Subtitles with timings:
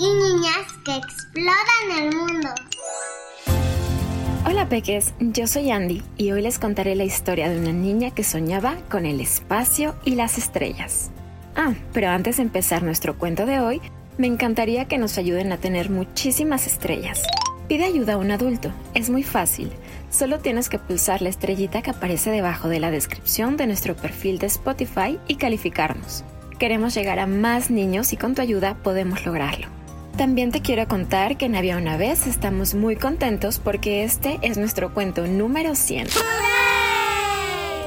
[0.00, 2.48] y niñas que exploran el mundo.
[4.46, 8.24] Hola peques, yo soy Andy y hoy les contaré la historia de una niña que
[8.24, 11.10] soñaba con el espacio y las estrellas.
[11.54, 13.82] Ah, pero antes de empezar nuestro cuento de hoy,
[14.16, 17.22] me encantaría que nos ayuden a tener muchísimas estrellas.
[17.68, 19.70] Pide ayuda a un adulto, es muy fácil.
[20.10, 24.38] Solo tienes que pulsar la estrellita que aparece debajo de la descripción de nuestro perfil
[24.38, 26.24] de Spotify y calificarnos.
[26.58, 29.79] Queremos llegar a más niños y con tu ayuda podemos lograrlo.
[30.20, 34.58] También te quiero contar que en Había una vez estamos muy contentos porque este es
[34.58, 36.08] nuestro cuento número 100.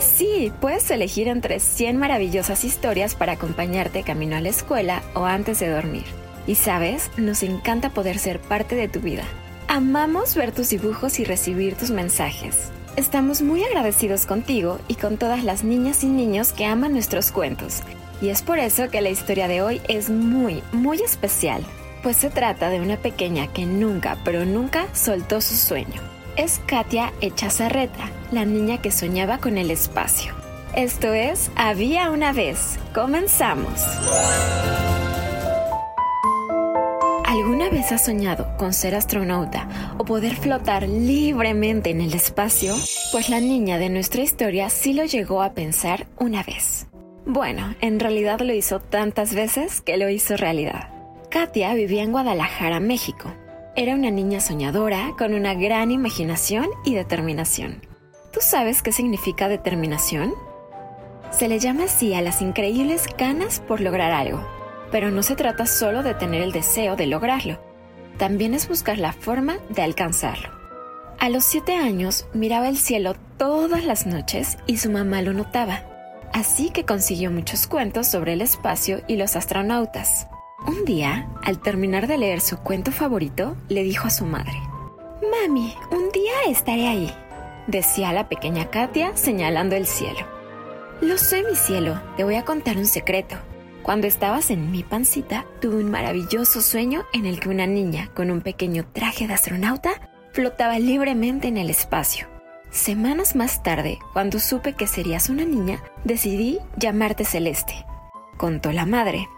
[0.00, 5.60] Sí, puedes elegir entre 100 maravillosas historias para acompañarte camino a la escuela o antes
[5.60, 6.04] de dormir.
[6.46, 9.24] Y sabes, nos encanta poder ser parte de tu vida.
[9.68, 12.70] Amamos ver tus dibujos y recibir tus mensajes.
[12.96, 17.82] Estamos muy agradecidos contigo y con todas las niñas y niños que aman nuestros cuentos.
[18.22, 21.62] Y es por eso que la historia de hoy es muy, muy especial,
[22.02, 26.00] pues se trata de una pequeña que nunca, pero nunca soltó su sueño.
[26.36, 30.34] Es Katia Echazarreta, la niña que soñaba con el espacio.
[30.74, 32.78] Esto es Había una vez.
[32.94, 33.82] Comenzamos.
[37.26, 42.74] ¿Alguna vez has soñado con ser astronauta o poder flotar libremente en el espacio?
[43.10, 46.86] Pues la niña de nuestra historia sí lo llegó a pensar una vez.
[47.24, 50.91] Bueno, en realidad lo hizo tantas veces que lo hizo realidad.
[51.32, 53.32] Katia vivía en Guadalajara, México.
[53.74, 57.80] Era una niña soñadora con una gran imaginación y determinación.
[58.34, 60.34] ¿Tú sabes qué significa determinación?
[61.30, 64.46] Se le llama así a las increíbles ganas por lograr algo,
[64.90, 67.58] pero no se trata solo de tener el deseo de lograrlo,
[68.18, 70.50] también es buscar la forma de alcanzarlo.
[71.18, 75.82] A los siete años miraba el cielo todas las noches y su mamá lo notaba,
[76.34, 80.26] así que consiguió muchos cuentos sobre el espacio y los astronautas.
[80.66, 84.60] Un día, al terminar de leer su cuento favorito, le dijo a su madre,
[85.30, 87.12] Mami, un día estaré ahí,
[87.66, 90.26] decía la pequeña Katia señalando el cielo.
[91.00, 93.36] Lo sé, mi cielo, te voy a contar un secreto.
[93.82, 98.30] Cuando estabas en mi pancita, tuve un maravilloso sueño en el que una niña con
[98.30, 102.28] un pequeño traje de astronauta flotaba libremente en el espacio.
[102.70, 107.84] Semanas más tarde, cuando supe que serías una niña, decidí llamarte Celeste,
[108.36, 109.28] contó la madre.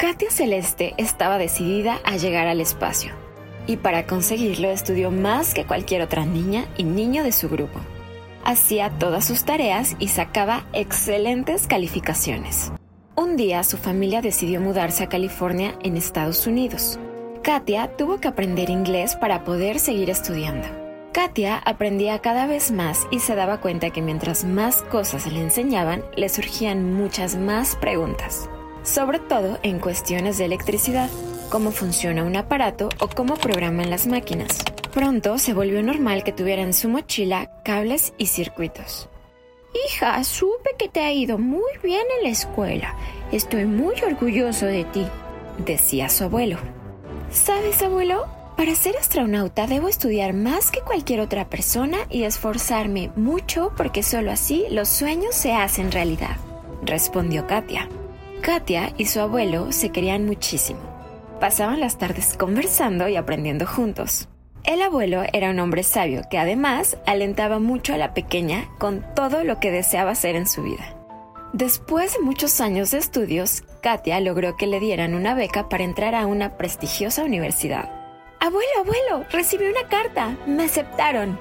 [0.00, 3.12] Katia Celeste estaba decidida a llegar al espacio,
[3.66, 7.80] y para conseguirlo estudió más que cualquier otra niña y niño de su grupo.
[8.42, 12.72] Hacía todas sus tareas y sacaba excelentes calificaciones.
[13.14, 16.98] Un día su familia decidió mudarse a California en Estados Unidos.
[17.42, 20.66] Katia tuvo que aprender inglés para poder seguir estudiando.
[21.12, 26.02] Katia aprendía cada vez más y se daba cuenta que mientras más cosas le enseñaban,
[26.16, 28.48] le surgían muchas más preguntas,
[28.82, 31.08] sobre todo en cuestiones de electricidad,
[31.50, 34.64] cómo funciona un aparato o cómo programan las máquinas.
[34.92, 39.08] Pronto se volvió normal que tuviera en su mochila cables y circuitos.
[39.86, 42.96] Hija, supe que te ha ido muy bien en la escuela.
[43.30, 45.06] Estoy muy orgulloso de ti,
[45.64, 46.58] decía su abuelo.
[47.30, 48.26] ¿Sabes, abuelo?
[48.56, 54.32] Para ser astronauta debo estudiar más que cualquier otra persona y esforzarme mucho porque solo
[54.32, 56.36] así los sueños se hacen realidad,
[56.82, 57.88] respondió Katia.
[58.50, 60.80] Katia y su abuelo se querían muchísimo.
[61.38, 64.26] Pasaban las tardes conversando y aprendiendo juntos.
[64.64, 69.44] El abuelo era un hombre sabio que además alentaba mucho a la pequeña con todo
[69.44, 70.96] lo que deseaba hacer en su vida.
[71.52, 76.16] Después de muchos años de estudios, Katia logró que le dieran una beca para entrar
[76.16, 77.88] a una prestigiosa universidad.
[78.40, 80.36] Abuelo, abuelo, recibí una carta.
[80.48, 81.38] Me aceptaron,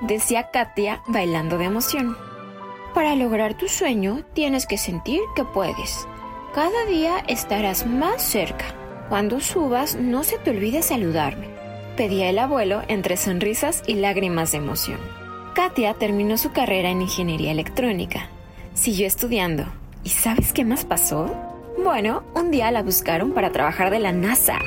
[0.00, 2.16] decía Katia bailando de emoción.
[2.94, 6.08] Para lograr tu sueño tienes que sentir que puedes.
[6.56, 8.64] Cada día estarás más cerca.
[9.08, 11.56] Cuando subas no se te olvide saludarme
[11.96, 15.00] pedía el abuelo entre sonrisas y lágrimas de emoción.
[15.54, 18.28] Katia terminó su carrera en ingeniería electrónica.
[18.74, 19.64] Siguió estudiando.
[20.04, 21.34] ¿Y sabes qué más pasó?
[21.82, 24.58] Bueno, un día la buscaron para trabajar de la NASA.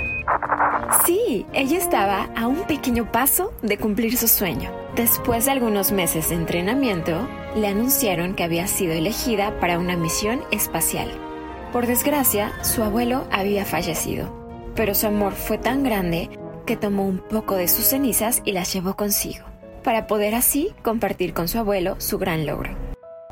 [1.06, 4.72] Sí, ella estaba a un pequeño paso de cumplir su sueño.
[4.96, 10.42] Después de algunos meses de entrenamiento, le anunciaron que había sido elegida para una misión
[10.52, 11.10] espacial.
[11.72, 14.34] Por desgracia, su abuelo había fallecido,
[14.76, 16.30] pero su amor fue tan grande
[16.66, 19.46] que tomó un poco de sus cenizas y las llevó consigo,
[19.84, 22.76] para poder así compartir con su abuelo su gran logro.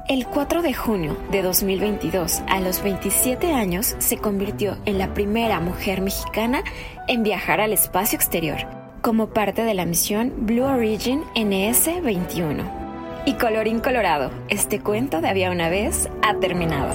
[0.07, 5.59] El 4 de junio de 2022, a los 27 años, se convirtió en la primera
[5.59, 6.63] mujer mexicana
[7.07, 8.57] en viajar al espacio exterior,
[9.01, 13.23] como parte de la misión Blue Origin NS-21.
[13.25, 16.93] Y colorín colorado, este cuento de había una vez ha terminado.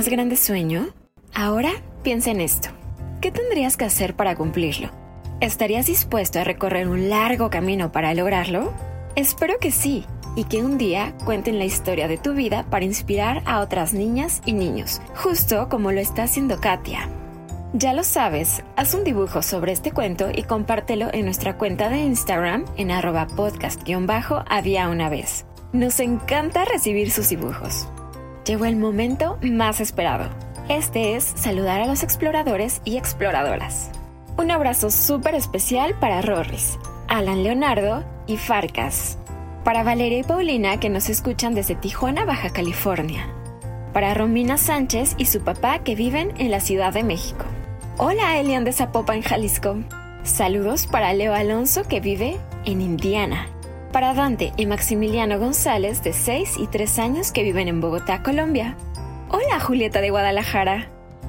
[0.00, 0.88] Más grande sueño?
[1.34, 2.70] Ahora piensa en esto.
[3.20, 4.88] ¿Qué tendrías que hacer para cumplirlo?
[5.42, 8.72] ¿Estarías dispuesto a recorrer un largo camino para lograrlo?
[9.14, 10.06] Espero que sí,
[10.36, 14.40] y que un día cuenten la historia de tu vida para inspirar a otras niñas
[14.46, 17.06] y niños, justo como lo está haciendo Katia.
[17.74, 21.98] Ya lo sabes, haz un dibujo sobre este cuento y compártelo en nuestra cuenta de
[21.98, 25.44] Instagram en arroba podcast-había una vez.
[25.74, 27.86] Nos encanta recibir sus dibujos.
[28.46, 30.28] Llegó el momento más esperado.
[30.68, 33.90] Este es saludar a los exploradores y exploradoras.
[34.36, 36.78] Un abrazo súper especial para Rorris,
[37.08, 39.18] Alan Leonardo y Farcas.
[39.64, 43.28] Para Valeria y Paulina que nos escuchan desde Tijuana, Baja California.
[43.92, 47.44] Para Romina Sánchez y su papá que viven en la Ciudad de México.
[47.98, 49.76] Hola Elian de Zapopan, Jalisco.
[50.22, 53.48] Saludos para Leo Alonso que vive en Indiana.
[53.92, 58.76] Para Dante y Maximiliano González de 6 y 3 años que viven en Bogotá, Colombia.
[59.30, 60.88] Hola Julieta de Guadalajara.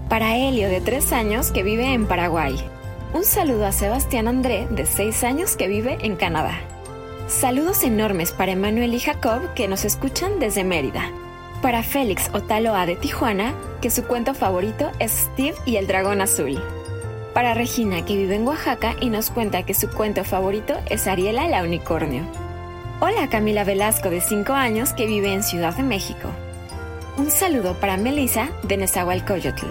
[0.09, 2.55] Para Helio de 3 años que vive en Paraguay.
[3.15, 6.53] Un saludo a Sebastián André, de 6 años, que vive en Canadá.
[7.27, 11.09] Saludos enormes para Emanuel y Jacob, que nos escuchan desde Mérida.
[11.63, 16.61] Para Félix Otaloa de Tijuana, que su cuento favorito es Steve y el dragón azul.
[17.33, 21.47] Para Regina, que vive en Oaxaca y nos cuenta que su cuento favorito es Ariela
[21.47, 22.40] la unicornio.
[23.03, 26.30] Hola Camila Velasco, de 5 años, que vive en Ciudad de México.
[27.18, 29.65] Un saludo para Melissa, de Nezahualcóyotl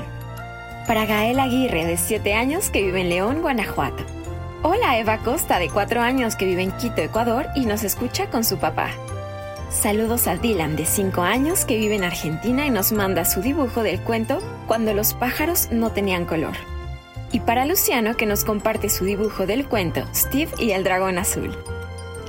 [0.89, 4.03] para Gael Aguirre, de 7 años, que vive en León, Guanajuato.
[4.65, 8.43] Hola Eva Costa, de 4 años, que vive en Quito, Ecuador, y nos escucha con
[8.43, 8.91] su papá.
[9.71, 13.85] Saludos a Dylan, de 5 años, que vive en Argentina y nos manda su dibujo
[13.85, 16.57] del cuento Cuando los pájaros no tenían color.
[17.31, 21.57] Y para Luciano, que nos comparte su dibujo del cuento Steve y el dragón azul.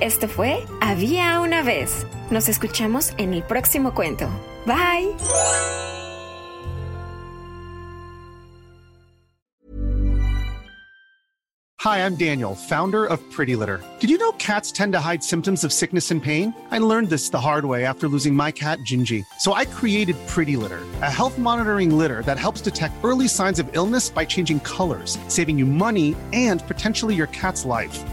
[0.00, 2.06] Esto fue Había una vez.
[2.30, 4.28] Nos escuchamos en el próximo cuento.
[4.66, 5.14] Bye.
[11.82, 13.82] Hi, I'm Daniel, founder of Pretty Litter.
[13.98, 16.54] Did you know cats tend to hide symptoms of sickness and pain?
[16.70, 19.24] I learned this the hard way after losing my cat, Gingy.
[19.40, 23.68] So I created Pretty Litter, a health monitoring litter that helps detect early signs of
[23.72, 27.98] illness by changing colors, saving you money and potentially your cat's life.